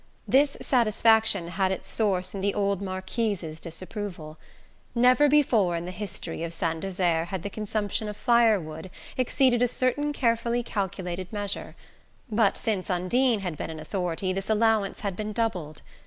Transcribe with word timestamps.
This 0.27 0.57
satisfaction 0.59 1.49
had 1.49 1.71
its 1.71 1.93
source 1.93 2.33
in 2.33 2.41
the 2.41 2.55
old 2.55 2.81
Marquise's 2.81 3.59
disapproval. 3.59 4.39
Never 4.95 5.29
before 5.29 5.75
in 5.75 5.85
the 5.85 5.91
history 5.91 6.41
of 6.43 6.55
Saint 6.55 6.79
Desert 6.79 7.25
had 7.25 7.43
the 7.43 7.51
consumption 7.51 8.09
of 8.09 8.17
firewood 8.17 8.89
exceeded 9.15 9.61
a 9.61 9.67
certain 9.67 10.11
carefully 10.11 10.63
calculated 10.63 11.31
measure; 11.31 11.75
but 12.31 12.57
since 12.57 12.89
Undine 12.89 13.41
had 13.41 13.55
been 13.55 13.69
in 13.69 13.79
authority 13.79 14.33
this 14.33 14.49
allowance 14.49 15.01
had 15.01 15.15
been 15.15 15.33
doubled. 15.33 15.83